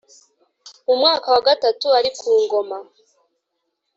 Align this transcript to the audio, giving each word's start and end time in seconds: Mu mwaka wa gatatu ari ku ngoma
Mu 0.85 0.93
mwaka 0.99 1.27
wa 1.33 1.41
gatatu 1.47 1.85
ari 1.97 2.09
ku 2.19 2.29
ngoma 2.41 2.77